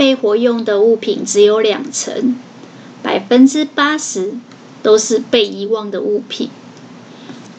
[0.00, 2.34] 被活用的物品只有两成，
[3.02, 4.32] 百分之八十
[4.82, 6.48] 都是被遗忘的物品，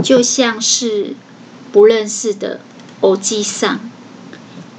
[0.03, 1.13] 就像是
[1.71, 2.59] 不认识的
[3.01, 3.79] 欧吉桑。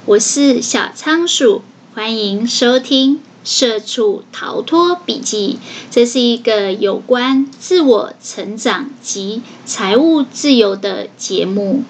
[0.03, 1.61] 我是小仓鼠，
[1.95, 3.21] 欢迎收听。
[3.45, 5.57] 社畜逃脱笔记，
[5.89, 11.85] 这是一个有关自我成长及财务自由的节目，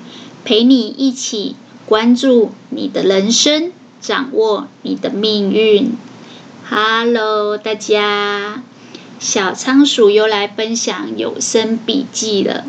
[0.45, 1.55] 陪你一起
[1.87, 3.71] 关注你的人生，
[4.03, 5.93] 掌握你的命运。
[6.69, 8.61] Hello，大家，
[9.17, 12.65] 小仓鼠又来分享有声笔记了。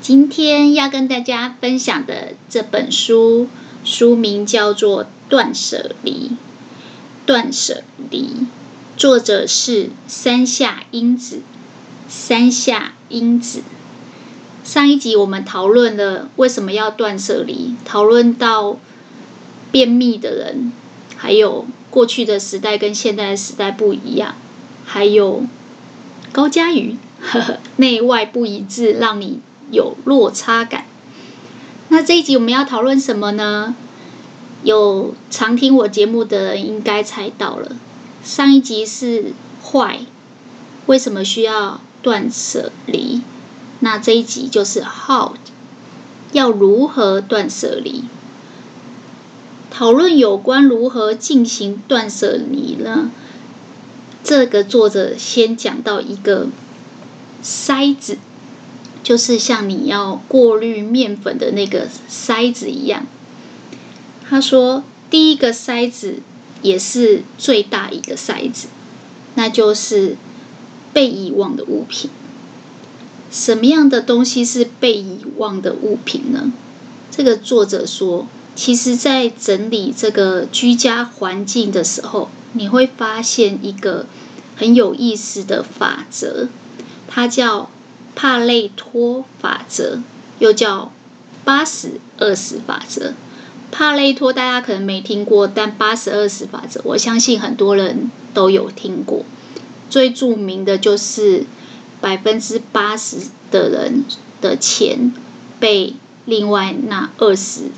[0.00, 3.46] 今天要跟大家分享的这本书，
[3.84, 6.30] 书名叫做《断舍离》。
[7.24, 8.48] 断舍离，
[8.96, 11.42] 作者是山下英子。
[12.08, 13.62] 山下英子，
[14.64, 18.76] 上一集我们讨论了为什么要断舍离，讨论到
[19.70, 20.72] 便秘的人，
[21.22, 24.34] 还有过去的时代跟现在的时代不一样，
[24.84, 25.44] 还有
[26.32, 29.38] 高嘉瑜，呵呵，内外不一致，让你
[29.70, 30.84] 有落差感。
[31.90, 33.76] 那这一集我们要讨论什么呢？
[34.64, 37.70] 有常听我节目的人应该猜到了，
[38.24, 40.00] 上一集是坏，
[40.86, 43.22] 为什么需要断舍离？
[43.78, 45.34] 那这一集就是 how，
[46.32, 48.02] 要如何断舍离？
[49.82, 53.10] 讨论有关如何进行断舍离呢？
[54.22, 56.46] 这个作者先讲到一个
[57.42, 58.18] 筛子，
[59.02, 63.04] 就是像你要过滤面粉的那个筛子一样。
[64.30, 66.18] 他说：“第一个筛子
[66.62, 68.68] 也是最大一个筛子，
[69.34, 70.16] 那就是
[70.92, 72.08] 被遗忘的物品。
[73.32, 76.52] 什么样的东西是被遗忘的物品呢？
[77.10, 84.06] 这个作者说，其实，在整理这个居家环境的时候，你会发现一个
[84.56, 86.48] 很有意思的法则，
[87.08, 87.70] 它叫
[88.14, 90.00] 帕累托法则，
[90.38, 90.92] 又叫
[91.44, 93.14] 八十二十法则。”
[93.72, 99.24] 帕累托大家可能没听过，但八十二十法则，我相信很多人都有听过。
[99.88, 101.46] 最著名的就是
[102.02, 103.16] 百分之八十
[103.50, 104.04] 的人
[104.42, 105.14] 的钱
[105.58, 105.94] 被
[106.26, 107.70] 另外那二十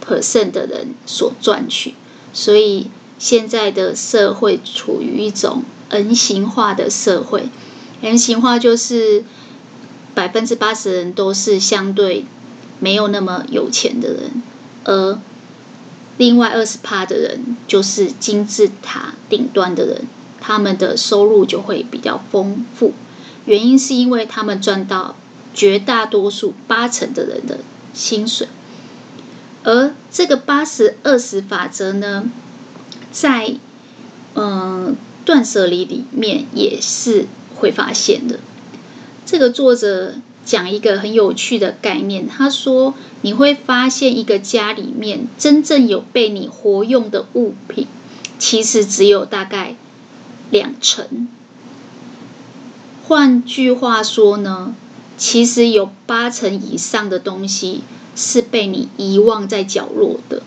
[0.00, 1.94] percent 的人所赚取，
[2.32, 7.48] 所以现在的社会处于一种 n 型化的社会。
[8.00, 9.24] n 型化就是
[10.14, 12.24] 百分之八十的人都是相对
[12.78, 14.42] 没有那么有钱的人。
[14.84, 15.18] 而
[16.16, 20.08] 另外二十趴的人，就是金字塔顶端的人，
[20.40, 22.92] 他们的收入就会比较丰富。
[23.44, 25.16] 原因是因为他们赚到
[25.52, 27.58] 绝大多数八成的人的
[27.92, 28.48] 薪水。
[29.62, 32.24] 而这个八十二十法则呢，
[33.12, 33.54] 在
[34.34, 38.40] 嗯断舍离里面也是会发现的。
[39.24, 40.14] 这个作者。
[40.42, 47.86] 讲一个很有趣的概念，他说：“你会发现一个家里面真正有被你活用的物品，
[48.38, 49.76] 其实只有大概
[50.50, 51.28] 两成。
[53.06, 54.74] 换句话说呢，
[55.18, 57.82] 其实有八成以上的东西
[58.20, 60.42] 是被你遗忘在角落的。”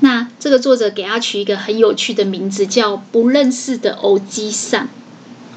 [0.00, 4.88] 那这个作者给他取一个很有趣的名字，叫“不认识的欧吉桑”。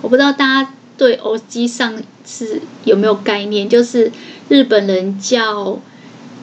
[0.01, 0.71] 我不知道大家。
[0.97, 3.67] 对，欧吉桑是有没有概念？
[3.67, 4.13] 就是
[4.47, 5.81] 日本人叫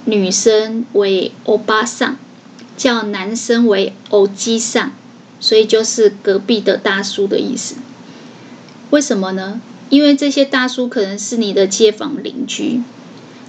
[0.04, 2.18] 女生为欧巴桑，
[2.76, 4.92] 叫男生为欧吉桑，
[5.40, 7.76] 所以就是隔壁的大叔的意思。
[8.90, 9.62] 为什么呢？
[9.88, 12.82] 因为这些大叔可能是你的街坊邻居，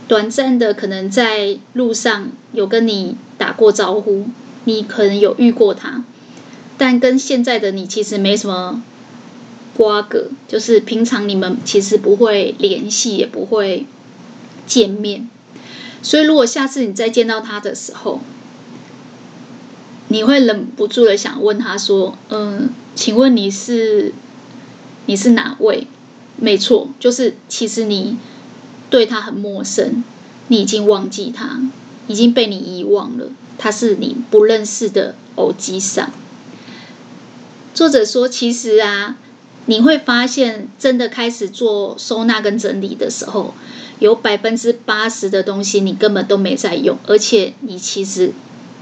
[0.08, 4.26] 短暂的可能在路上有跟你打过招呼，
[4.66, 6.04] 你可能有遇过他，
[6.78, 8.84] 但跟现在的你其实没什么。
[9.76, 13.88] 瓜葛就是平常你们其实不会联系，也不会
[14.68, 15.28] 见面，
[16.04, 18.20] 所以如果下次你再见到他的时候，
[20.10, 24.14] 你会忍不住的想问他说：“嗯，请问你是
[25.08, 25.88] 你是哪位？”
[26.38, 28.20] 没错，就是其实你
[28.94, 30.04] 对他很陌生，
[30.50, 31.60] 你已经忘记他，
[32.06, 33.26] 已经被你遗忘了，
[33.58, 36.12] 他是你不认识的偶机上。
[37.74, 39.18] 作者说：“其实啊。”
[39.66, 43.56] 你会发现，真的开始做收纳跟整理的时候，
[43.98, 48.34] 有百分之八十的东西你根本都没在用，而且你其实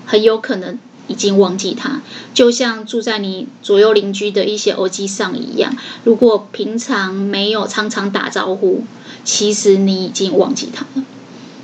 [0.07, 0.79] 很有可能
[1.11, 2.01] 已经忘记它。
[2.33, 5.75] 就像住在你左右邻居的一些欧吉桑一样，
[6.05, 8.85] 如果平常没有常常打招呼，
[9.23, 11.03] 其实你已经忘记它了。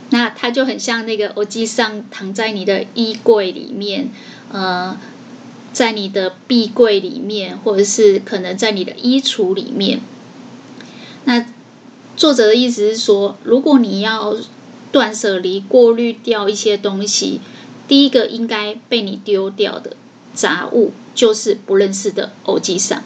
[0.09, 4.09] 那它就很像那个欧吉桑躺在你的衣柜里面，
[4.51, 4.97] 呃。
[5.73, 10.01] 在你的壁柜里面，或者是可能在你的衣橱里面。
[11.25, 11.45] 那
[12.15, 14.35] 作者的意思是说，如果你要
[14.91, 17.41] 断舍离、过滤掉一些东西，
[17.87, 19.95] 第一个应该被你丢掉的
[20.33, 23.03] 杂物，就是不认识的欧吉桑。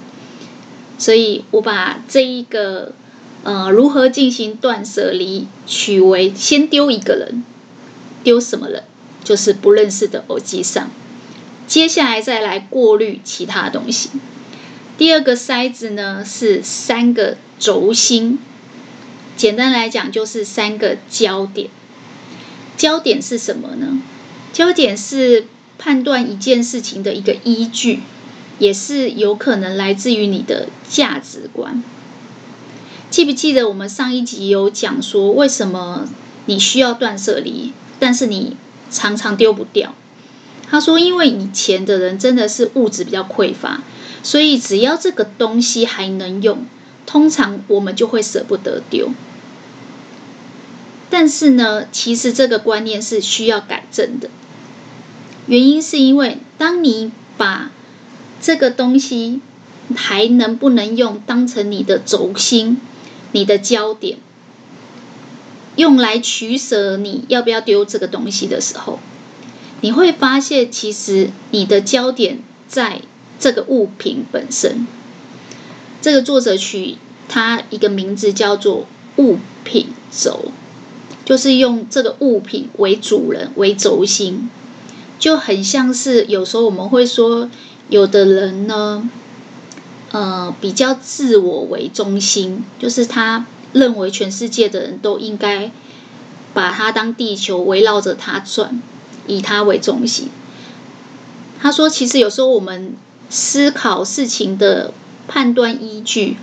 [0.97, 2.93] 所以我把这一个
[3.43, 7.43] 呃如何进行断舍离取为先丢一个人，
[8.23, 8.83] 丢什么人，
[9.23, 10.89] 就是不认识的欧吉桑。
[11.67, 14.09] 接下来再来过滤其他东西。
[14.97, 18.39] 第二个筛子呢，是三个轴心。
[19.37, 21.69] 简单来讲，就是三个焦点。
[22.77, 24.01] 焦点是什么呢？
[24.53, 28.01] 焦点是判断一件事情的一个依据，
[28.59, 31.83] 也是有可能来自于你的价值观。
[33.09, 36.07] 记不记得我们上一集有讲说，为什么
[36.45, 38.55] 你需要断舍离，但是你
[38.89, 39.95] 常常丢不掉？
[40.69, 43.83] 他说，因为以前的人真的是物质比较匮乏，
[44.23, 46.65] 所以只要这个东西还能用，
[47.05, 49.09] 通常我们就会舍不得丢。
[51.11, 54.29] 但是呢，其实这个观念是需要改正的。
[55.45, 57.69] 原因是因为，当你把
[58.41, 59.41] 这个东西
[59.95, 62.79] 还能不能用当成你的轴心、
[63.33, 64.19] 你的焦点，
[65.75, 68.99] 用来取舍你要不要丢这个东西的时候，
[69.81, 73.01] 你会发现，其实你的焦点在
[73.37, 74.87] 这个物品本身。
[76.01, 76.97] 这个作者取
[77.27, 78.87] 他一个名字叫做
[79.17, 80.51] “物品轴”。
[81.31, 84.49] 就是用这个物品为主人为轴心，
[85.17, 87.49] 就很像是有时候我们会说，
[87.87, 89.09] 有的人呢，
[90.11, 95.71] 呃，比较自我为中心，就是他认为全世界的人都应该
[96.53, 98.81] 把他当地球围绕着他转，
[99.25, 100.29] 以他为中心。
[101.61, 102.93] 他说，其实有时候我们
[103.29, 104.91] 思考事情的
[105.29, 106.35] 判断依据，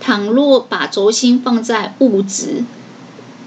[0.00, 2.64] 倘若把轴心放在物质。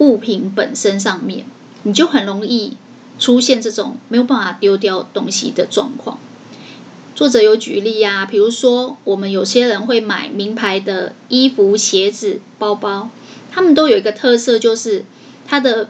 [0.04, 1.46] 物品本身上面，
[1.84, 2.76] 你就很容易
[3.20, 6.20] 出现这种没有办法丢掉东西的状况。
[7.16, 13.12] 作者有举例啊，比如说我们有些人会买名牌的衣服、鞋子、包包，
[13.50, 15.06] 他们都有一个特色，就是
[15.48, 15.90] 它的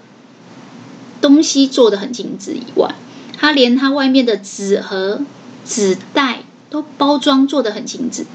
[1.19, 2.93] 东西做得很精致以外，
[3.35, 5.21] 它连它外面的纸盒、
[5.65, 8.27] 纸袋都包装做得很精致。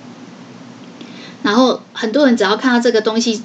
[1.44, 3.44] 然后很多人只要看到这个东西。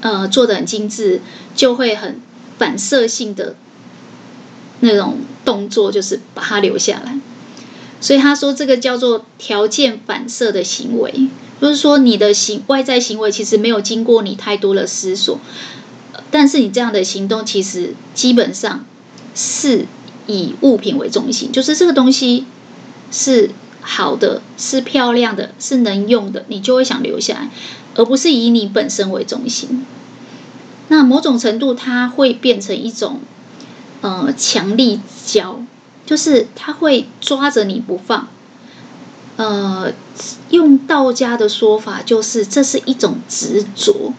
[0.00, 1.20] 呃，做的很精致，
[1.54, 2.20] 就会很
[2.58, 3.56] 反射性的
[4.80, 7.18] 那种动作，就是把它留下来。
[8.00, 11.28] 所以他说，这个叫做条件反射的行为，
[11.60, 15.40] 就是说你的行外在行为其实没有经过你太多的思索，
[16.30, 18.86] 但是你这样的行动其实基本上
[19.34, 19.86] 是
[20.28, 22.44] 以物品为中心，就是这个东西
[23.10, 23.50] 是
[23.90, 27.50] 好的，是漂亮的，是能用的，你就会想留下来。
[27.94, 29.86] 而不是以你本身为中心，
[30.88, 33.20] 那某种程度它会变成一种
[34.02, 35.60] 呃强力胶，
[36.04, 38.28] 就是它会抓着你不放。
[39.36, 39.92] 呃，
[40.50, 44.12] 用道家的说法，就是这是一种执着，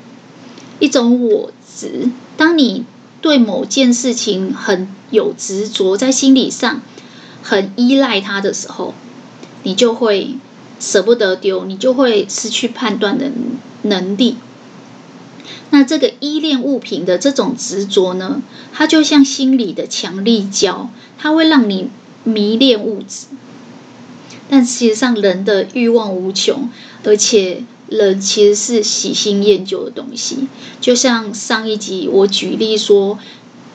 [0.80, 2.10] 一种我执。
[2.36, 2.86] 当你
[3.22, 6.81] 对某件事情很有执着，在心理上
[7.44, 8.94] 很依赖它的时候，
[9.64, 10.36] 你就会
[10.80, 13.32] 舍不得丢，你就会失去判断的
[13.82, 14.36] 能力，
[15.72, 18.42] 那这个依恋物品的这种执着呢，
[18.74, 21.89] 它就像心理的强力胶，它会让你
[22.24, 23.28] 迷恋物质。
[24.50, 26.70] 但事实上，人的欲望无穷，
[27.04, 30.48] 而且人其实是喜新厌旧的东西。
[30.82, 33.20] 就像上一集我举例说，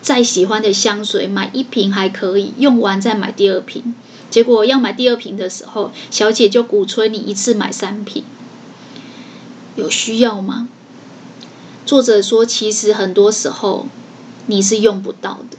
[0.03, 3.95] 再喜欢的香水，买一瓶还可以，用完再买第二瓶。
[4.35, 8.25] 结果要买第二瓶的时候，小姐就鼓吹你一次买三瓶。
[9.77, 10.69] 有需要吗？
[11.87, 13.87] 作者说，其实很多时候
[14.47, 15.59] 你是用不到的，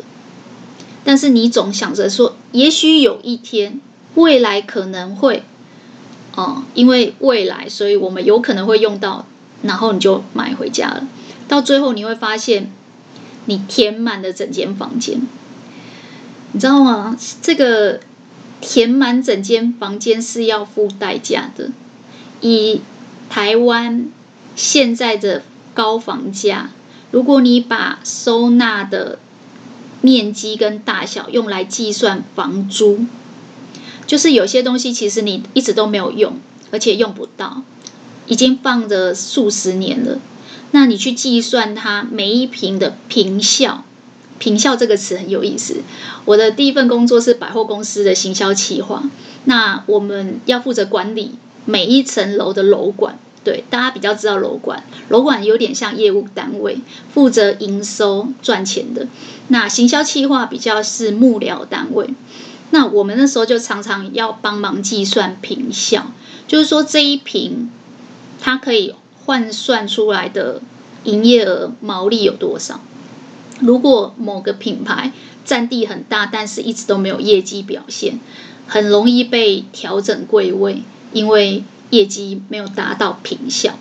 [1.06, 3.80] 但是你总想着说，也许有一天，
[4.16, 5.44] 未来可能会，
[6.36, 9.26] 哦，因为未来，所以我们有可能会用到，
[9.62, 11.08] 然后你就买回家了。
[11.48, 12.74] 到最后你会发现，
[13.46, 15.26] 你填满了整间房间，
[16.52, 17.18] 你知道吗？
[17.42, 18.02] 这个
[18.66, 21.70] 填满整间房间是要付代价的，
[22.42, 22.82] 以。
[23.28, 24.06] 台湾
[24.56, 25.42] 现在的
[25.74, 26.70] 高房价，
[27.12, 29.18] 如果你把收纳的
[30.00, 33.06] 面积跟大小用来计算房租，
[34.06, 36.40] 就是有些东西其实你一直都没有用，
[36.72, 37.64] 而且用不到，
[38.28, 40.20] 已经放着数十年了。
[40.72, 43.84] 那你去计算它每一坪的坪效，
[44.40, 45.78] 坪效这个词很有意思。
[46.26, 49.04] 我的第一份工作是百货公司的行销企划。
[49.46, 53.18] 那我们要负责管理每一层楼的楼管。
[53.44, 56.80] 对，大家比较知道楼管，楼管有点像业务单位，
[57.14, 59.08] 负责营收赚钱的。
[59.50, 62.10] 那行销企划比较是幕僚单位。
[62.72, 66.12] 那我们那时候就常常要帮忙计算坪效，
[66.48, 67.70] 就是说这一坪
[68.42, 70.60] 它可以换算出来的
[71.04, 72.80] 营业额毛利有多少。
[73.60, 75.12] 如果某个品牌
[75.46, 78.20] 占地很大，但是一直都没有业绩表现，
[78.68, 80.84] 很容易被调整柜位，
[81.14, 81.64] 因为。
[81.92, 83.78] 业绩没有达到坪效，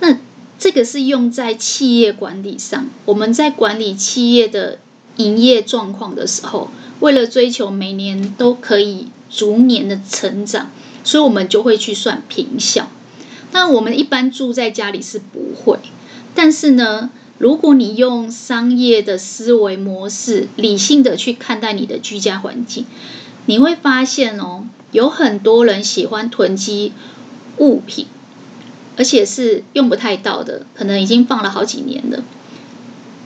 [0.00, 0.18] 那
[0.58, 2.86] 这个是用在企业管理上。
[3.06, 4.78] 我们在管理企业的
[5.16, 10.70] 营业状况的时候，为了追求每年都可以逐年的成长，
[11.04, 12.90] 所以我们就会去算坪效。
[13.50, 15.78] 那我们一般住在家里是不会，
[16.34, 22.86] 但是呢，如果你用商业的思维模式，理性的去看待你的居家环境，
[23.46, 24.66] 你会发现哦。
[24.92, 26.92] 有很多人喜欢囤积
[27.58, 28.06] 物品，
[28.96, 32.22] 而且是用不太到的，可能已经放了好几年了。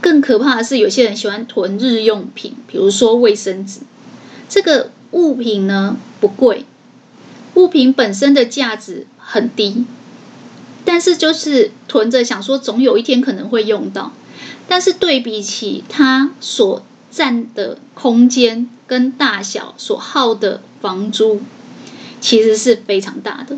[0.00, 3.80] 更可怕的是，有些人喜欢囤日用品，比如说卫生纸。
[4.48, 6.64] 这个物品呢，不贵，
[7.54, 9.84] 物品本身的价值很低，
[10.84, 14.12] 但是就是囤着，想说总有一天可能会用到。
[14.68, 21.40] 但是对比起它所占的空间跟大小所耗的房租。
[22.22, 23.56] 其实是非常大的，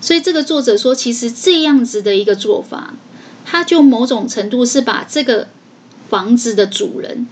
[0.00, 2.94] 所以这个作者说，其实这样子的一个做法，
[3.44, 5.48] 他就某种程度是把这个
[6.08, 7.28] 房子的主人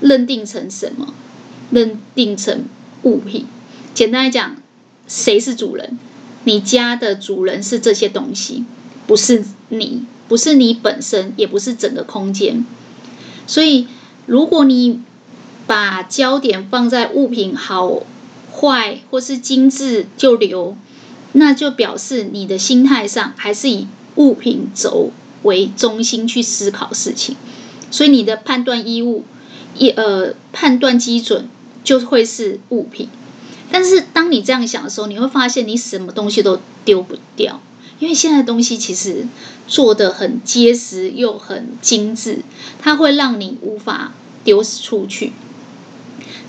[0.00, 1.14] 认定成什么？
[1.70, 2.64] 认定成
[3.04, 3.46] 物品。
[3.94, 4.56] 简单来讲，
[5.06, 5.96] 谁是主人？
[6.44, 8.64] 你家的主人是这些东西，
[9.06, 12.64] 不是你，不是你本身，也不是整个空间。
[13.46, 13.88] 所以，
[14.26, 15.00] 如果你
[15.66, 18.02] 把焦点放在物品好。
[18.56, 20.76] 坏或是精致就留，
[21.32, 25.10] 那就表示你的心态上还是以物品轴
[25.42, 27.36] 为中心去思考事情，
[27.90, 29.24] 所以你的判断义务，
[29.76, 31.48] 一呃判断基准
[31.82, 33.08] 就会是物品。
[33.74, 37.60] 但是当你这样想的时候，你会发现你什么东西都丢不掉，
[37.98, 39.26] 因为现在东西其实
[39.66, 42.38] 做的很结实又很精致，
[42.78, 44.12] 它会让你无法
[44.44, 45.32] 丢出去。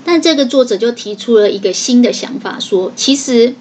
[0.03, 3.55] 但这个作者就提出了一个新的想法，说其实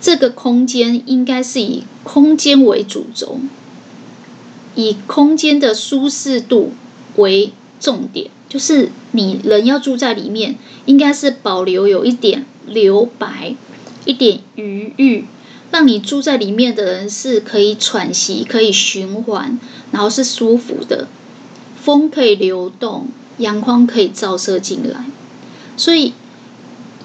[0.00, 3.40] 这个空间应该是以空间为主轴，
[4.76, 6.70] 以空间的舒适度
[7.16, 10.54] 为重点，就是你人要住在里面，
[10.86, 13.54] 应该是保留有一点留白，
[14.04, 15.24] 一点余裕，
[15.70, 19.58] 让你住在里面的人是可以喘息、可以循环，
[19.90, 21.08] 然后是舒服的，
[21.76, 25.04] 风可以流动，阳光可以照射进来。
[25.76, 26.12] 所以，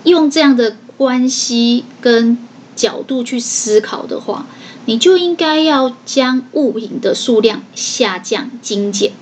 [0.04, 2.38] 用这样的关系跟
[2.76, 4.46] 角度去思考的话，
[4.86, 9.14] 你就应该要将物品的数量下降精简。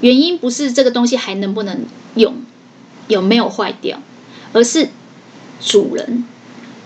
[0.00, 1.84] 原因不是这个东西还能不能
[2.16, 2.34] 用，
[3.08, 4.00] 有没有坏掉，
[4.52, 4.88] 而是
[5.60, 6.24] 主人，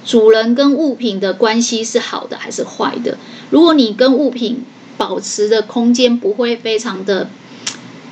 [0.04, 3.18] 主人跟物品的关系是好的还是坏的？
[3.50, 4.64] 如果你跟物品
[4.96, 7.30] 保持的空间不会非常的，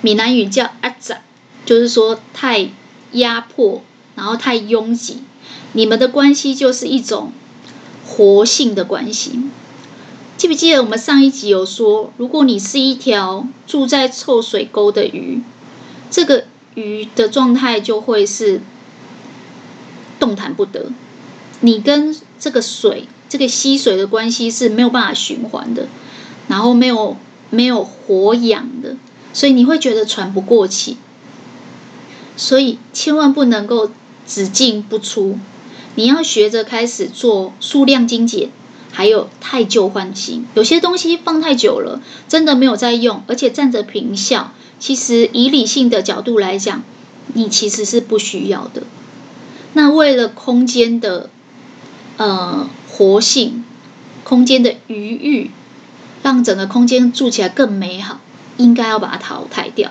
[0.00, 1.18] 闽南语叫压榨，
[1.64, 2.70] 就是说太。
[3.14, 3.80] 压迫，
[4.16, 5.18] 然后太拥挤，
[5.75, 7.30] 你们的关系就是一种
[8.04, 9.38] 活性的关系。
[10.37, 15.44] 记不记得我们上一集有说，如果你是一条住在臭水沟的鱼，
[16.11, 18.61] 这个鱼的状态就会是
[20.18, 20.90] 动弹不得。
[21.61, 25.88] 你跟这个水、这个溪水的关系是没有办法循环的，
[26.49, 27.16] 然后没有
[27.50, 28.97] 没有活氧的，
[29.33, 30.97] 所以你会觉得喘不过气。
[32.37, 33.90] 所以千万不能够
[34.26, 35.38] 只进不出，
[35.94, 38.50] 你要学着开始做数量精简，
[38.90, 40.44] 还有汰旧换新。
[40.54, 44.52] 有些东西放太久了，真的没有在用，而且占着平效。
[44.80, 46.83] 其实以理性的角度来讲，
[47.33, 48.83] 你其实是不需要的。
[49.75, 51.28] 那为了空间的
[52.16, 53.64] 呃活性，
[54.25, 55.50] 空间的余裕，
[56.23, 58.21] 让整个空间住起来更美好，
[58.57, 59.90] 应该要把它淘汰掉。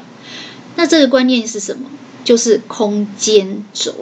[0.75, 1.89] 那这个观念是什么？
[2.23, 3.93] 就是空间轴，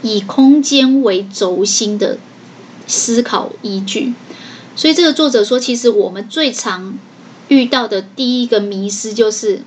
[0.00, 2.18] 以空间为轴心的
[2.86, 4.14] 思考依据。
[4.74, 6.94] 所以这个作者说，其实我们最常
[7.48, 9.60] 遇到的第一个迷思就是，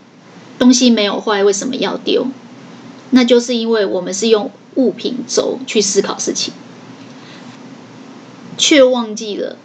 [0.57, 2.25] 东西没有坏，为什么要丢？
[3.11, 6.53] 那就是因为我们是用物品轴去思考事情，
[8.57, 9.57] 却忘记了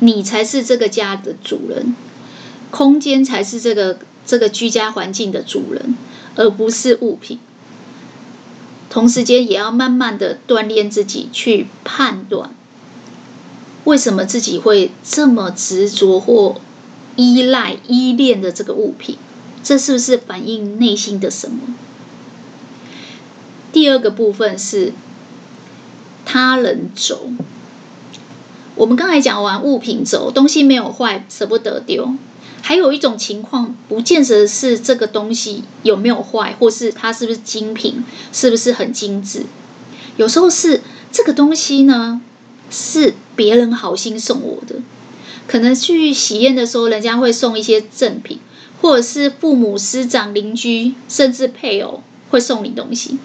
[0.00, 1.94] 你才是这个家的主人，
[2.70, 5.96] 空间才是这个这个居家环境的主人，
[6.36, 7.38] 而不是物品。
[8.90, 12.54] 同时间也要慢慢的锻炼自己去判断，
[13.84, 16.60] 为什么自己会这么执着或
[17.16, 19.18] 依赖、依恋的这个物品，
[19.62, 21.58] 这是不是反映内心的什么？
[23.72, 24.92] 第二个部分是
[26.24, 27.30] 他人轴。
[28.74, 32.14] 我们刚才讲完物品轴，东西没有坏，舍不得丢。
[32.60, 39.46] 还有一种情况，不见得是这个东西有没有坏，或是它是不是精品，是不是很精致。
[40.16, 42.20] 有时候是这个东西呢，
[42.70, 44.76] 是别人好心送我的。
[45.46, 48.38] 可能去喜宴的时候，人家会送一些赠品，
[48.82, 53.18] 或者是父母师长、邻居，甚至配偶会送你东西。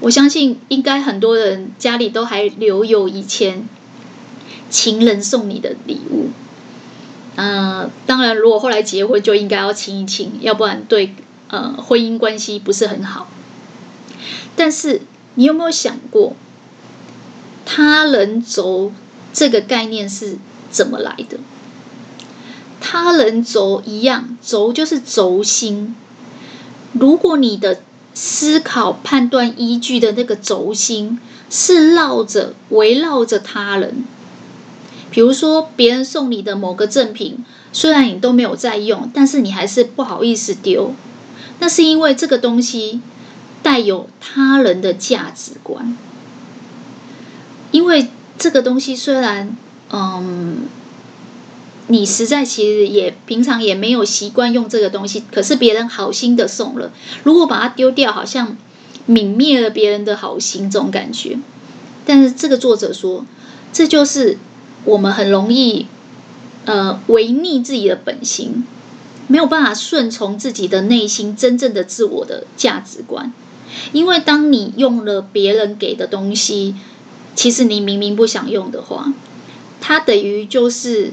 [0.00, 3.68] 我相信，应该很多人家里都还留有以前
[4.68, 6.28] 情人送你的礼物。
[7.34, 11.14] 呃，当然，如果后来结婚，就应该要亲一亲，要不然对
[11.48, 13.28] 呃婚姻关系不是很好。
[14.54, 15.02] 但是，
[15.34, 16.34] 你有没有想过，
[17.64, 18.92] 他人轴
[19.32, 20.38] 这个概念是
[20.70, 21.38] 怎么来的？
[22.80, 25.94] 他人轴一样，轴就是轴心。
[26.92, 27.82] 如果你的
[28.18, 31.20] 思考、判断依据的那个轴心
[31.50, 34.06] 是绕着、围绕着他人。
[35.10, 37.44] 比如说，别人送你的某个赠品，
[37.74, 40.94] 虽然你都没有在用，但是你还是不好意思丢。
[41.58, 43.02] 那是因为这个东西
[43.62, 45.94] 带有他人的价值观。
[47.70, 48.08] 因为
[48.38, 49.54] 这个东西虽然，
[49.90, 50.60] 嗯，
[51.88, 58.56] 你实在其实也平常也没有习惯用这个东西，可是别人好心的送了，如果把它丢掉，好像
[59.08, 61.38] 泯灭了别人的好心这种感觉。
[62.04, 63.24] 但是这个作者说，
[63.72, 64.38] 这就是。
[64.84, 65.88] 我们很容易，
[66.64, 68.64] 呃，违逆自己的本心，
[69.26, 73.32] 没有办法顺从自己的内心真正的自我的价值观。
[73.90, 76.76] 因为当你用了别人给的东西，
[77.34, 79.12] 其实你明明不想用的话，
[79.80, 81.10] 它等于就是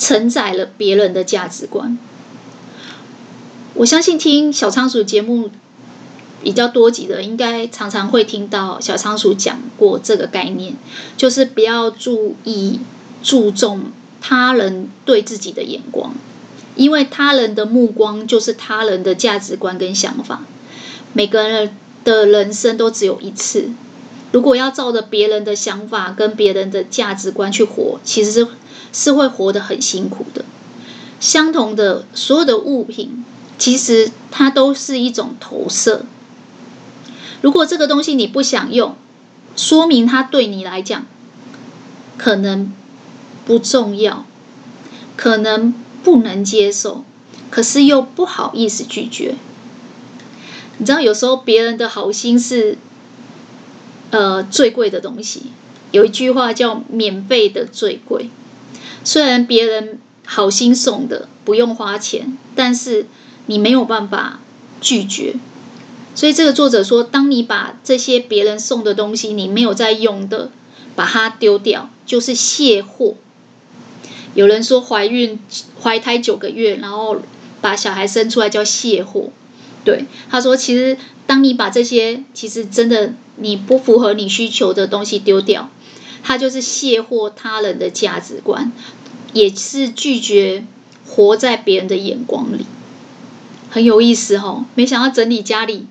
[0.00, 1.96] 承载了别人的价值观。
[3.74, 5.50] 我相信听小仓鼠节目
[6.42, 10.74] 比较多集的，应该常常会听到小仓鼠讲过这个概念，
[11.16, 12.80] 就是不要注意。
[13.22, 16.14] 注重他人对自己的眼光，
[16.74, 20.40] 因为他人的目光就是他人的价值观跟想法。
[21.12, 23.72] 每个人的人生都只有一次，
[24.32, 28.48] 如果要照着别人的想法跟别人的价值观去活，其实是
[28.92, 30.44] 是会活得很辛苦的。
[31.18, 33.24] 相同的，所有的物品，
[33.58, 36.04] 其实它都是一种投射。
[37.42, 38.96] 如果这个东西你不想用，
[39.56, 41.06] 说明它对你来讲
[42.16, 42.72] 可能。
[43.46, 44.26] 不重要，
[45.16, 45.74] 可能
[46.04, 47.04] 不能接受，
[47.50, 49.34] 可是又不好意思拒绝。
[50.78, 52.78] 你知道，有时候别人的好心是，
[54.10, 55.50] 呃，最贵的东西。
[55.90, 58.30] 有一句话叫“免费的最贵”。
[59.04, 63.06] 虽然别人好心送的不用花钱，但是
[63.46, 64.40] 你没有办法
[64.80, 65.34] 拒绝。
[66.14, 70.50] 所以这个作者说，当你把这些别人送的东西，你没有在用的，
[70.94, 73.14] 把它丢掉，就是卸货。
[74.34, 75.38] 有人说怀孕
[75.82, 77.22] 怀胎九个月，然后
[77.60, 79.30] 把小孩生出来叫卸货。
[79.84, 85.70] 对，他说，其实当你把这些其实真的你不符合你需求的东西丢掉，
[86.22, 88.72] 他就是卸货他人的价值观，
[89.32, 90.64] 也是拒绝
[91.06, 92.66] 活在别人的眼光里。
[93.68, 95.86] 很有意思哦，没想到整理家里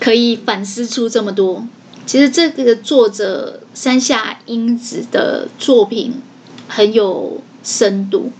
[0.00, 1.66] 可以反思出这么多。
[2.06, 6.22] 其实这个作者山下英子的作品。
[6.66, 8.32] 很有深度，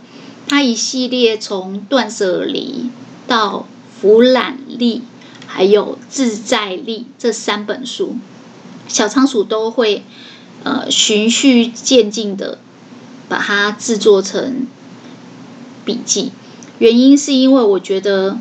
[0.48, 2.88] 他一系列从断舍离
[3.26, 3.66] 到
[4.00, 5.02] 俯瞰力，
[5.46, 8.16] 还有自在力这三本书，
[8.88, 10.04] 小仓鼠都会
[10.64, 12.58] 呃循序渐进的
[13.28, 14.66] 把它制作成
[15.84, 16.32] 笔记。
[16.80, 18.38] 原因是因为我觉得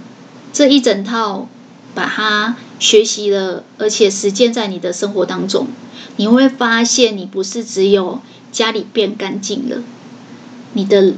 [0.51, 1.47] 这一整套
[1.93, 5.67] 把它学习了，而且实践在你的生活当中，
[6.15, 8.19] 你会发现你不是只有。
[8.53, 9.81] 家里变干净了，
[10.73, 11.15] 你的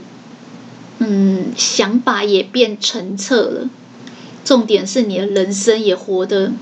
[0.99, 3.69] 嗯想法也变澄澈了。
[4.45, 6.53] 重点是你的人生也活得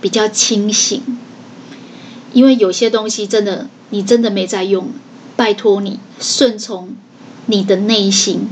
[0.00, 1.02] 比较清醒，
[2.34, 4.90] 因为有些东西真的你真的没在用，
[5.36, 6.94] 拜托你顺从
[7.46, 8.50] 你的内心。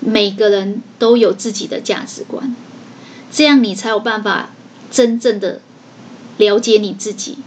[0.00, 2.56] 每个人都有自己的价值观，
[3.30, 4.50] 这样你才有办法
[4.90, 5.60] 真正的
[6.38, 7.38] 了解你自己，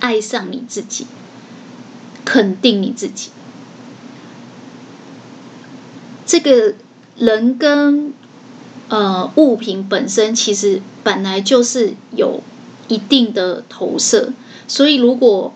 [0.00, 1.06] 爱上你自己。
[2.24, 3.30] 肯定你自己，
[6.26, 6.74] 这个
[7.16, 8.12] 人跟
[8.88, 12.42] 呃物品本身其实本来就是有
[12.88, 14.32] 一定的投射。
[14.68, 15.52] 所以，如果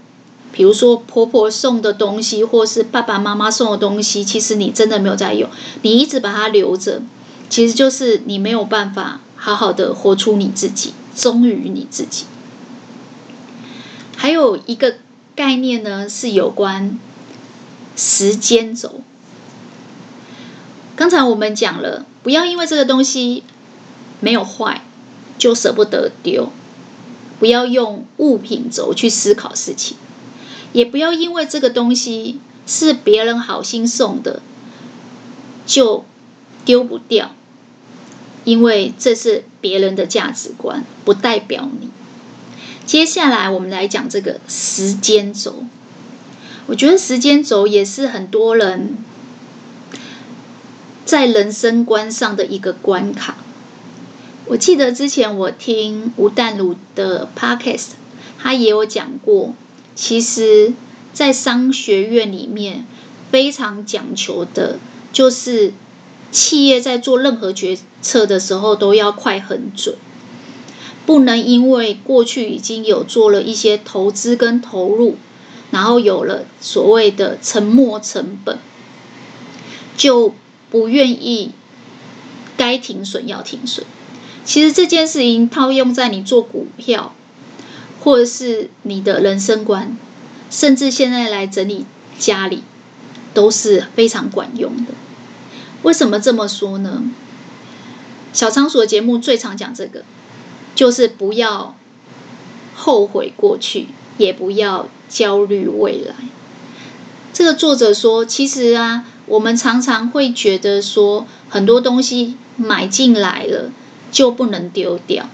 [0.53, 5.49] 比如说婆婆送的东西，或是爸爸妈妈送的东西，其实你真的没有在用，
[5.83, 7.03] 你一直把它留着，
[7.49, 12.27] 其实就是你没有办法好好的活出你自己，忠于你自己。
[14.17, 14.97] 还有一个
[15.35, 16.99] 概念呢，是有关
[17.97, 19.01] 时间轴。
[20.97, 23.45] 刚才我们讲了，不要因为这个东西
[24.21, 24.83] 没有坏
[25.39, 26.51] 就舍不得丢，
[27.41, 29.97] 不要用物品轴去思考事情，
[30.73, 34.41] 也不要因为这个东西是别人好心送的
[35.67, 36.05] 就
[36.65, 37.35] 丢不掉，
[38.45, 41.89] 因为这是别人的价值观，不代表你。
[42.87, 45.65] 接下来我们来讲这个时间轴，
[46.67, 48.99] 我觉得时间轴也是很多人。
[51.07, 53.39] 在人生观上的一个关卡。
[54.51, 57.91] 我记得之前我听吴淡如的 podcast，
[58.37, 59.55] 他也有讲过，
[59.95, 60.73] 其实，
[61.13, 62.85] 在商学院里面
[63.31, 64.81] 非常讲求的，
[65.13, 65.73] 就是
[66.33, 69.95] 企业在做任何决策的时候都要快很准，
[71.07, 75.15] 不能因为过去已经有做了一些投资跟投入，
[75.71, 78.59] 然后有了所谓的沉没成本，
[79.97, 80.35] 就。
[80.71, 81.51] 不愿意
[82.57, 83.85] 该停损要停损，
[84.45, 87.15] 其实这件事情套用在你做股票，
[88.01, 89.97] 或者是你的人生观，
[90.51, 91.87] 甚至现在来整理
[92.19, 92.63] 家里，
[93.33, 94.93] 都是非常管用的。
[95.83, 97.03] 为什么这么说呢？
[98.33, 100.05] 小仓鼠的节目最常讲这个，
[100.75, 101.77] 就是不要
[102.75, 106.15] 后悔过去，也不要焦虑未来。
[107.33, 109.05] 这个作者说，其实啊。
[109.27, 113.71] 我们常常会觉得说，很多东西买进来了
[114.11, 115.29] 就不能丢掉。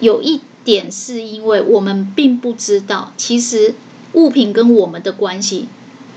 [0.00, 3.74] 有一点是因为我们并不知道，其实
[4.12, 5.68] 物品跟我们的关系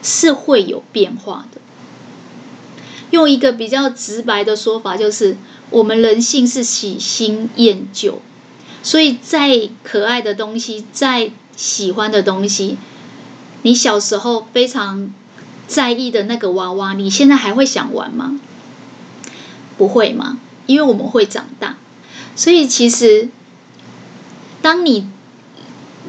[0.03, 1.61] 是会有变化的。
[3.11, 5.37] 用一个比较直白的说法，就是
[5.69, 8.21] 我们人性是喜新厌旧，
[8.83, 12.77] 所以再可爱的东西，再喜欢的东西，
[13.63, 15.13] 你小时候非常。
[15.67, 18.37] 在意的那个娃娃，你现在还会想玩吗？
[19.77, 20.37] 不会吗？
[20.65, 21.77] 因为我们会长大，
[22.35, 23.29] 所以其实，
[24.61, 25.07] 当你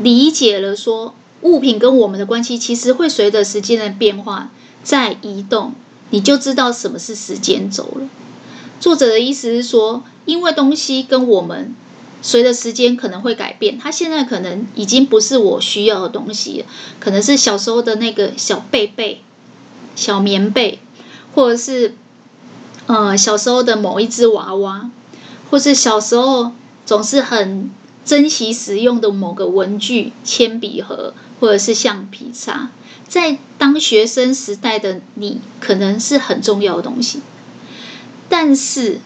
[0.00, 4.50] 理解了说物品跟我们的关系，其实会随着时间的变化
[4.82, 5.74] 在移动，
[6.11, 8.08] 你就知道什么是时间轴了。
[8.80, 11.74] 作者的意思是说，因为东西跟我们
[12.22, 16.66] 随着时间可能会改变，它现在可能已经不是我需要的东西了，
[17.00, 19.22] 可能是小时候的那个小贝贝。
[19.94, 20.78] 小棉被，
[21.35, 21.94] 或者是，
[22.87, 24.90] 呃，小时候的某一只娃娃，
[25.52, 26.52] 或是小时候
[26.86, 27.70] 总是很
[28.06, 32.70] 珍惜使用的某个文具、铅笔盒，或者是橡皮擦，
[33.06, 37.20] 在当学生时代的你，可能是很重要的东西。
[38.30, 39.00] 但是，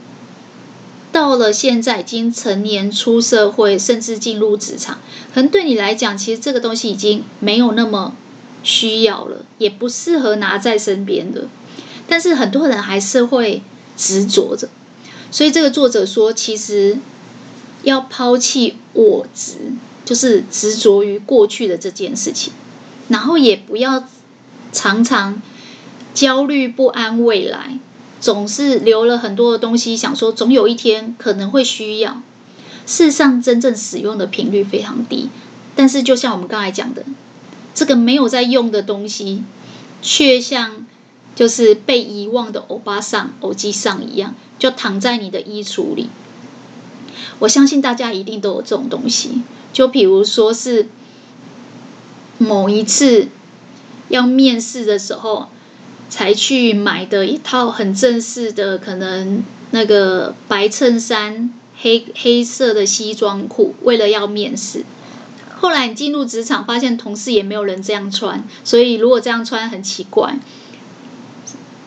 [1.11, 5.01] 到了现在已经成年、出社会，甚至进入职场，
[5.35, 8.15] 可能对你来讲，其实这个东西已经没有那么。
[8.63, 11.47] 需要了，也不适合拿在身边的，
[12.09, 13.63] 但是很多人还是会
[13.97, 14.69] 执着着。
[15.31, 16.99] 所以这个作者说，其实
[17.83, 19.73] 要抛弃我执，
[20.05, 22.53] 就是执着于过去的这件事情，
[23.09, 24.05] 然后也不要
[24.73, 25.43] 常常
[26.15, 27.79] 焦虑不安未来，
[28.21, 32.23] 总是留了很多的东西，想说总有一天可能会需要。
[32.87, 35.29] 事实上，真正使用的频率非常低，
[35.75, 37.05] 但是就像我们刚才讲的。
[37.75, 39.45] 这个没有在用的东西，
[40.01, 40.87] 却像
[41.35, 46.09] 就是被遗忘的欧巴桑、欧吉桑一样，就躺在你的衣橱里。
[47.39, 49.43] 我相信大家一定都有这种东西，
[49.73, 50.89] 就比如说是
[52.39, 53.29] 某一次
[54.09, 55.49] 要面试的时候
[56.09, 64.85] 才去买的一套很正式的，可能那个白衬衫、黑黑色的西装裤，为了要面试。
[65.59, 70.39] 后来你进入职场，发现同事也没有人这样穿，所以如果这样穿很奇怪，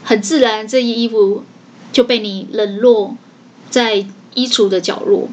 [0.03, 1.43] 很自然，这衣服
[1.91, 3.15] 就被你冷落
[3.69, 5.29] 在衣橱的角落。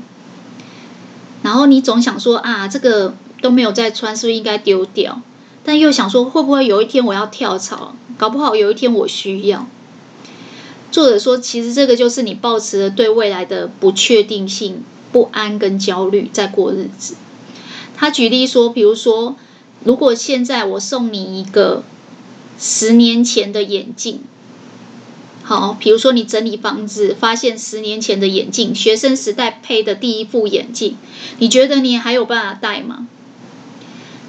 [1.42, 5.20] 然后你总想说啊，这个都没有再穿，是不是应该丢掉？
[5.64, 7.94] 但又想说，会不会有一天我要跳槽？
[8.16, 9.66] 搞不好有一天我需要。
[10.90, 17.16] 作者说，其实这个就是你抱持了对未来的不确定性、不安跟焦虑，在过日子。
[17.96, 19.36] 他举例说，比如说，
[19.84, 21.82] 如果现在我送你一个
[22.58, 24.20] 十年前的眼镜，
[25.48, 30.96] 好，比如说你整理房子，发现十年前的眼镜，学生时代配的第一副眼镜，
[31.38, 33.06] 你觉得你还有办法戴吗？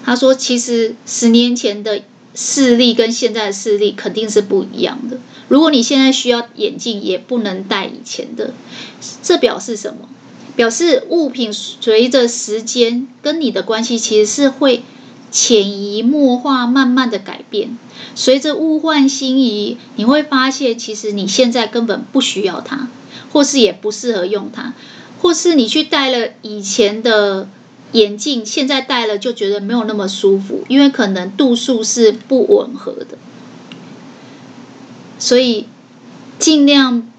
[0.06, 2.04] 他说，其实十年前的
[2.36, 5.20] 视力跟现在的视力肯定是不一样的。
[5.48, 8.54] 如果你现在需要眼镜，也不能戴以前的。
[9.24, 10.08] 这表示什么？
[10.56, 14.84] 表示物品随着时间跟你的关系，其实是会
[15.32, 17.78] 潜移默化、慢慢的改变。
[18.16, 22.88] 随着物换星移，你会发现，其实你现在根本不需要它，
[23.32, 24.74] 或是也不适合用它，
[25.20, 27.50] 或是你去戴了以前的
[27.92, 33.18] 眼镜，现在戴了就觉得没有那么舒服，因为可能度数是不吻合的。
[35.20, 35.68] 所以，
[36.38, 37.12] 尽量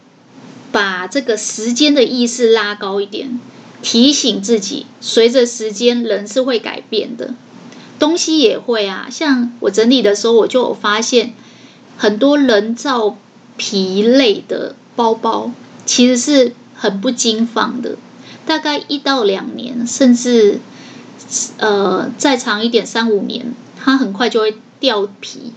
[0.70, 3.40] 把这个时间的意识拉高一点，
[3.82, 7.34] 提醒自己，随着时间，人是会改变的。
[7.98, 11.34] 东西也会啊，像我整理的时候，我就有发现
[11.96, 13.16] 很多人造
[13.56, 15.50] 皮类的包包，
[15.84, 17.96] 其实是很不经放的。
[18.46, 20.60] 大概一到两年，甚至
[21.58, 25.52] 呃再长一点三五年，它很快就会掉皮，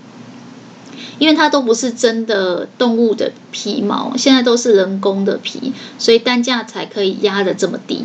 [1.18, 8.04] 因为它都不是真的动物的皮毛，现在都是人工的皮，所以单价才可以压得这么低。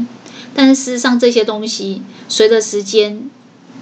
[0.53, 3.29] 但是事实上，这些东西随着时间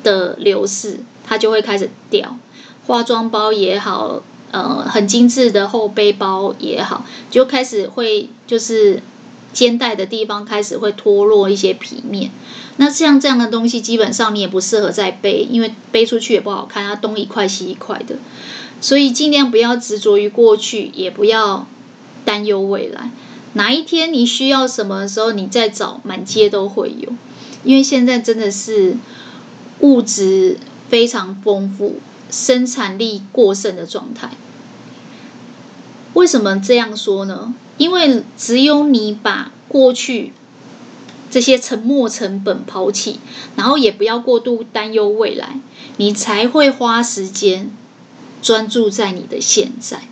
[0.05, 2.37] 的流逝，它就会开始掉。
[2.85, 9.01] 化妆包也好，呃，很精致的后背包也好，就开始会就是
[9.51, 12.29] 肩带的地方开始会脱落一些皮面。
[12.77, 18.17] 那像这样的东西，基本上你也不适合再背，因为背出去也不好看，它东一块西一块的。
[18.79, 21.65] 所以尽量不要执着于过去，也不要
[22.23, 23.09] 担忧未来。
[23.53, 27.09] 哪一天你需要什么的时候，你再找，满街都会有。
[27.63, 28.95] 因为现在真的是。
[29.79, 30.57] 物质
[30.89, 31.97] 非常丰富，
[32.29, 34.31] 生产力过剩的状态。
[36.13, 37.53] 为什么这样说呢？
[37.77, 40.31] 因为只有你把过去
[41.29, 43.19] 这些沉没成本抛弃，
[43.57, 45.59] 然后也不要过度担忧未来，
[45.97, 47.69] 你才会花时间
[48.41, 50.03] 专注在你的现在。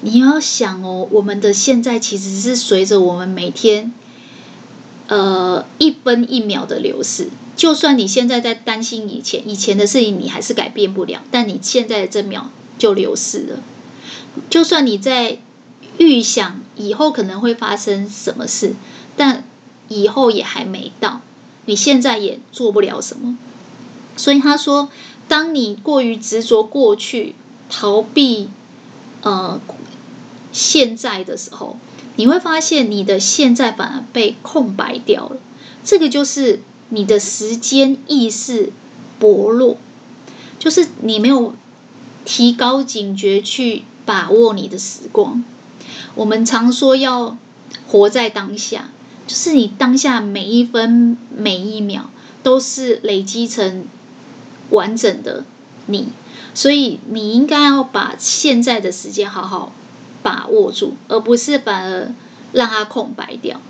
[0.00, 3.92] 你要想哦，我们的现在其实是随着我们每天，
[5.08, 7.28] 呃，一分一秒的流逝。
[7.58, 11.20] 就算你现在在担心以前以前的事情，你还是改变不了。
[11.32, 13.58] 但你现在的这秒就流逝了。
[14.48, 15.38] 就算你在
[15.98, 18.76] 预想以后可能会发生什么事，
[19.16, 19.42] 但
[19.88, 21.20] 以后也还没到，
[21.66, 23.36] 你现在也做不了什么。
[24.16, 24.88] 所以他说，
[25.26, 27.34] 当你过于执着过去，
[27.68, 28.50] 逃避
[29.22, 29.60] 呃
[30.52, 31.76] 现在的时候，
[32.14, 35.38] 你会发现你的现在反而被空白掉了。
[35.84, 36.60] 这个就是。
[36.90, 38.72] 你的时间意识
[39.18, 39.76] 薄弱，
[40.58, 41.54] 就是你没有
[42.24, 45.44] 提高警觉去把握你的时光。
[46.14, 47.36] 我们常说要
[47.86, 48.90] 活在当下，
[49.26, 52.10] 就是你当下每一分每一秒
[52.42, 53.86] 都是累积成
[54.70, 55.44] 完整的
[55.86, 56.08] 你，
[56.54, 59.72] 所以你应该要把现在的时间好好
[60.22, 62.12] 把握住，而不是反而
[62.52, 63.60] 让它空白掉。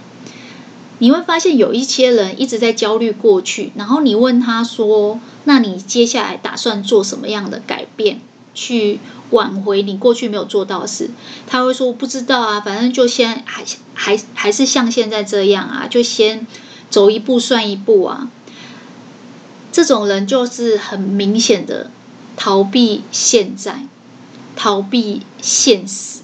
[1.01, 8.21] 你会发现有一些人一直在焦虑过去，然后你问他说：“那你接下来打算做什么样的改变，
[8.53, 8.99] 去
[9.31, 11.11] 挽回你过去没有做到的事？”
[11.47, 16.47] 他会说：“不知道啊，反正就先还还还是像现在这样啊，就先
[16.91, 18.29] 走一步算一步啊。”
[19.71, 21.93] 这种人就是很明显的
[22.37, 23.87] 逃避现在，
[24.57, 26.23] 逃避现实，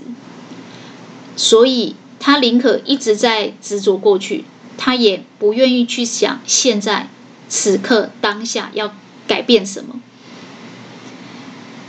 [1.37, 4.45] 所以他宁可一直在执着过去。
[4.77, 7.09] 他也不愿意去想现在、
[7.49, 8.95] 此刻、当下要
[9.27, 10.01] 改变什么，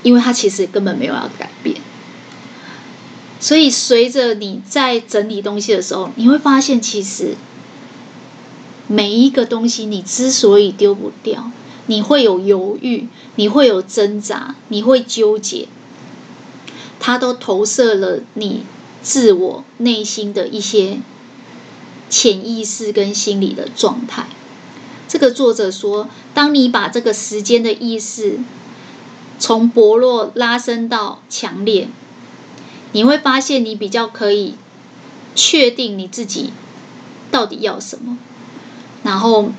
[0.04, 1.78] 因为他其实根本没有要改变。
[3.40, 7.36] 所以，随着你在整理东西的时候，你会发现，其实
[8.88, 11.52] 每一个东西，你之所以丢不掉，
[11.88, 15.68] 你会有犹豫，你会有挣扎，你会纠结，
[17.00, 18.64] 它都投射了你
[19.04, 21.00] 自我内心的一些。
[22.10, 24.28] 潜意识跟心理的状态，
[25.08, 28.40] 这个作者说，当你把这个时间的意识
[29.40, 31.88] 从薄弱拉伸到强烈，
[32.92, 34.56] 你会发现你比较可以
[35.34, 36.52] 确定你自己
[37.32, 38.18] 到底要什么，
[39.04, 39.52] 然后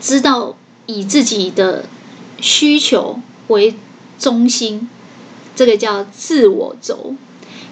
[0.00, 1.86] 知道以自己的
[2.40, 3.74] 需求为
[4.18, 4.88] 中心，
[5.56, 7.14] 这个叫自我轴，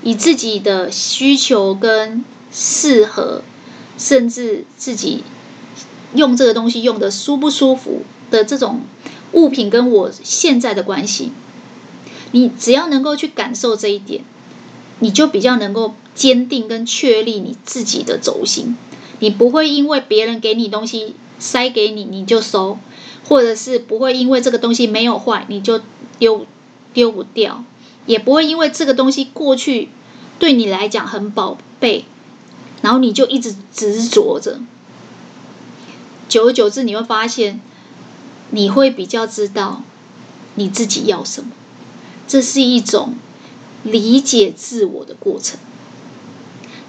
[0.03, 3.43] 以自己的需求跟适合。
[3.99, 5.23] 甚至自己
[6.15, 8.81] 用这个东西用的舒不舒服的这种
[9.33, 11.33] 物品跟我现在的关系，
[12.33, 14.23] 你只要能够去感受这一点，
[15.01, 18.77] 你就比较能够坚定跟确立你自己的轴心。
[19.21, 22.79] 你不会因为别人给你东西塞给你，你就收，
[23.29, 25.81] 或者是不会因为这个东西没有坏，你就
[26.19, 26.45] 丢
[26.93, 27.65] 丢不掉，
[28.07, 29.89] 也不会因为这个东西过去
[30.39, 32.05] 对你来讲很宝贝，
[32.83, 34.61] 然后你就一直执着着。
[36.29, 37.61] 久而久之，你会发现，
[38.51, 39.83] 你会比较知道
[40.57, 41.51] 你自己要什么。
[42.29, 43.15] 这是一种
[43.83, 45.59] 理解自我的过程。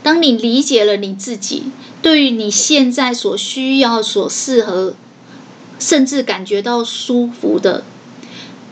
[0.01, 1.63] 当你理解了你自己，
[2.01, 4.95] 对于你现在所需要、所适合，
[5.79, 7.83] 甚至感觉到舒服的，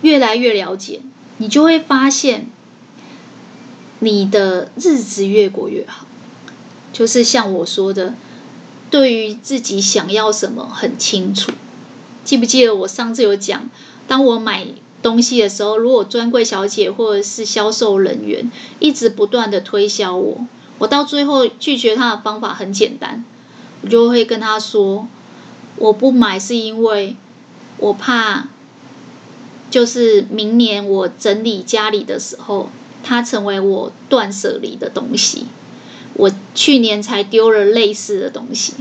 [0.02, 1.02] 越来越了解，
[1.38, 2.48] 你就会发现，
[4.00, 6.06] 你的日子越过越好。
[6.94, 8.14] 就是像我说的。
[8.90, 11.50] 对于自己想要什么很清楚，
[12.26, 13.70] 记不记得我上次有讲，
[14.06, 14.68] 当我买
[15.02, 20.46] 东西的时候，如果专柜小姐或者是销售人员一直不断的推销我，
[20.78, 23.24] 我到最后拒绝他的方法很简单，
[23.82, 25.08] 我就会跟他说，
[25.78, 27.16] 我不买是因为
[27.78, 28.50] 我怕，
[29.70, 32.70] 就是明年我整理家里的时候，
[33.02, 35.46] 它成为我断舍离的东西。
[36.22, 38.76] 我去年才丢了类似的东西，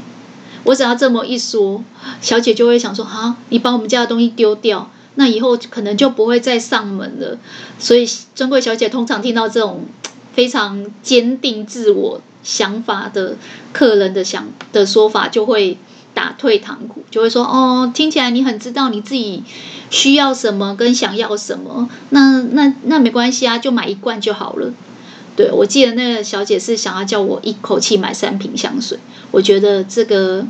[0.65, 1.83] 我只要这么一说，
[2.21, 7.39] 小姐就会想说：哈，你把我们家的东西丢掉，那以后可能就不会再上门了。
[7.79, 9.87] 所以专柜小姐通常听到这种
[10.35, 13.39] 非常坚定自我想法的
[13.73, 15.79] 客人的想的说法，就会
[16.13, 19.43] 打退堂鼓，就会说：哦，听起来你很知道你自己
[19.89, 24.75] 需要什么跟想要什么，那那那没关系啊，就买一罐就好了。
[25.41, 28.99] 对，我记得那个小姐是想要叫我一口气买三瓶香水。
[29.31, 30.45] 我觉得这个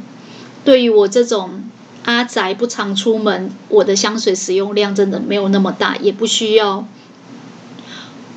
[0.65, 1.63] 对于我这种
[2.03, 6.89] 阿宅不常出门，我的香水使用量真的没有那么大，也不需要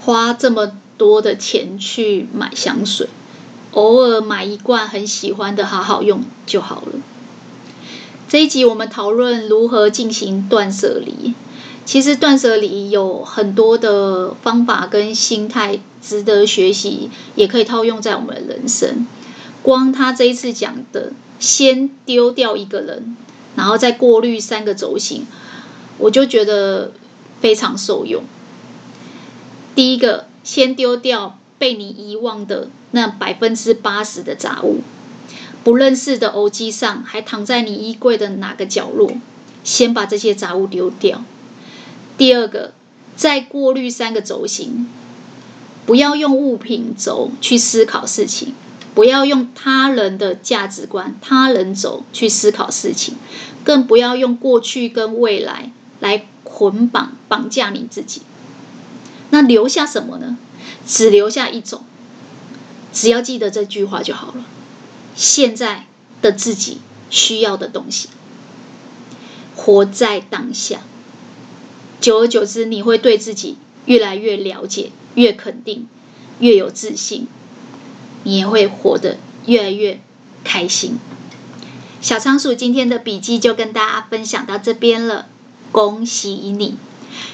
[0.01, 3.07] 花这么多的钱去买香水，
[3.71, 6.99] 偶尔买一罐很喜欢的，好好用就好了。
[8.29, 11.33] 这一集我们讨论如何进行断舍离。
[11.85, 19.07] 其实断舍离有很多的方法跟心态值得学习，也可以套用在我们的人生。
[19.61, 23.15] 光他这一次讲的，先丢掉一个人，
[23.55, 25.25] 然后再过滤三个轴心，
[25.97, 26.91] 我就觉得
[27.39, 28.23] 非常受用。
[29.73, 34.81] 第一个，先丢掉被你遗忘的那百分之八十的杂物，
[35.63, 39.13] 不认识的偶机上还躺在你衣柜的哪个角落，
[39.63, 41.23] 先把这些杂物丢掉。
[42.17, 42.73] 第二个，
[43.15, 44.87] 再过滤三个轴心，
[45.85, 48.53] 不要用物品轴去思考事情，
[48.95, 53.15] 不要用他人的价值观、他人轴去思考事情，
[53.63, 58.21] 更不要用过去跟未来来捆绑绑架你自己。
[59.29, 60.37] 那留下什么呢？
[60.85, 61.83] 只留下一种，
[62.93, 64.45] 只要记得这句话就好了。
[65.15, 65.85] 现在
[66.21, 68.09] 的自己需要的东西，
[69.55, 70.81] 活在当下。
[71.99, 75.87] 久而久之，你会对自己越来越了解，越肯定，
[76.39, 77.27] 越有自信，
[78.23, 79.99] 你也会活得越来越
[80.43, 80.99] 开心。
[82.01, 85.27] 小仓鼠今天的笔记就跟大家分享到这边了，
[85.71, 86.75] 恭喜你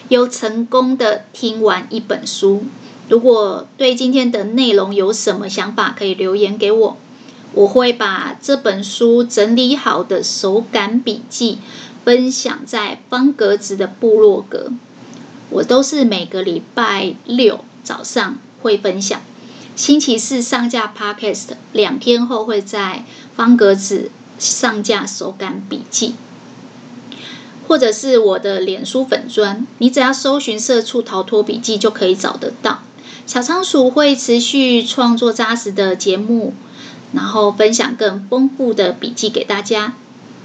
[0.08, 2.64] 又成功的听完一本书。
[3.08, 6.98] 如果对今天的内容有什么想法，可以留言给我，
[7.54, 11.60] 我会把这本书整理好的手感笔记。
[12.06, 14.72] 分享在方格子的部落格，
[15.50, 19.22] 我都是每个礼拜六早上会分享，
[19.76, 23.04] 星期四上架 Podcast，两天后会在
[23.36, 26.16] 方格子上架手感笔记，
[27.68, 32.80] 或者是我的脸书粉砖，你只要搜寻“社畜逃脱笔记”就可以找得到。
[33.26, 36.54] 小仓鼠会持续创作扎实的节目，
[37.14, 39.94] 然后分享更丰富的笔记给大家。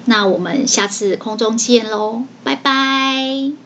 [0.04, 3.63] 那我们下次空中见喽，拜拜。